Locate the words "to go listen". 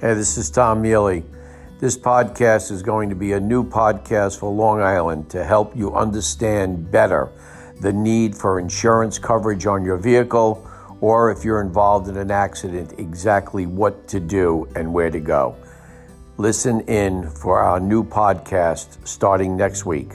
15.10-16.80